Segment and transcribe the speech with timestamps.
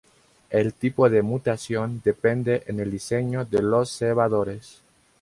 [0.49, 4.81] El tipo de mutación depende en el diseño de los cebadores.